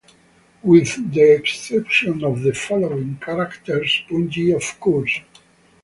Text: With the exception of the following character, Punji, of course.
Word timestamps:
With 0.63 1.11
the 1.13 1.35
exception 1.35 2.23
of 2.23 2.41
the 2.41 2.53
following 2.53 3.17
character, 3.21 3.81
Punji, 4.09 4.51
of 4.55 4.79
course. 4.79 5.19